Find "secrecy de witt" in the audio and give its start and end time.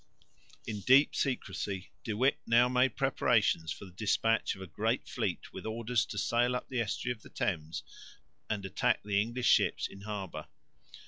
1.15-2.39